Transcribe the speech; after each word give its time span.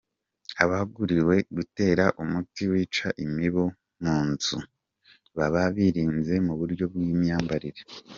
Abaguriwe 0.63 1.35
gutera 1.55 2.05
umuti 2.21 2.63
wica 2.71 3.07
imibu 3.25 3.65
mu 4.03 4.17
nzu 4.29 4.57
baba 5.37 5.61
birinze 5.75 6.33
mu 6.45 6.53
buryo 6.59 6.85
bw’imyambarire. 6.91 7.81